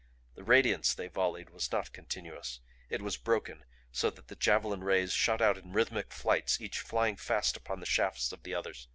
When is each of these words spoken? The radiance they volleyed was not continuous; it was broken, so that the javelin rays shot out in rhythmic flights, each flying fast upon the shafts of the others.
The 0.33 0.43
radiance 0.43 0.95
they 0.95 1.09
volleyed 1.09 1.51
was 1.51 1.71
not 1.71 1.93
continuous; 1.93 2.59
it 2.89 3.03
was 3.03 3.17
broken, 3.17 3.65
so 3.91 4.09
that 4.09 4.29
the 4.29 4.35
javelin 4.35 4.83
rays 4.83 5.13
shot 5.13 5.43
out 5.43 5.59
in 5.59 5.73
rhythmic 5.73 6.11
flights, 6.11 6.59
each 6.59 6.79
flying 6.79 7.17
fast 7.17 7.55
upon 7.55 7.81
the 7.81 7.85
shafts 7.85 8.31
of 8.31 8.41
the 8.41 8.55
others. 8.55 8.87